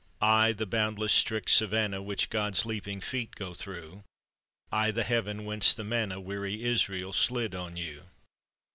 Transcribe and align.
I, 0.19 0.51
the 0.53 0.65
boundless 0.65 1.13
strict 1.13 1.51
savannah 1.51 2.01
Which 2.01 2.31
God's 2.31 2.65
leaping 2.65 3.01
feet 3.01 3.35
go 3.35 3.53
through; 3.53 4.03
I, 4.71 4.89
the 4.89 5.03
heaven 5.03 5.45
whence 5.45 5.75
the 5.75 5.83
Manna, 5.83 6.19
Weary 6.19 6.63
Israel, 6.63 7.13
slid 7.13 7.53
on 7.53 7.77
you! 7.77 8.05